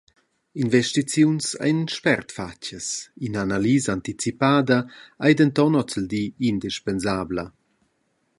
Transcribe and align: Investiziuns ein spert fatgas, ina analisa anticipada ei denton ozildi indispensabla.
Investiziuns 0.63 1.55
ein 1.55 1.85
spert 1.87 2.31
fatgas, 2.37 2.87
ina 3.27 3.39
analisa 3.45 3.89
anticipada 3.97 4.79
ei 5.27 5.33
denton 5.39 5.73
ozildi 5.83 6.23
indispensabla. 6.51 7.45